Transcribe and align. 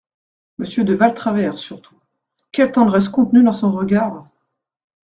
Monsieur 0.57 0.83
de 0.83 0.95
Valtravers 0.95 1.59
surtout… 1.59 1.93
quelle 2.51 2.71
tendresse 2.71 3.07
contenue 3.07 3.43
dans 3.43 3.53
son 3.53 3.71
regard! 3.71 4.25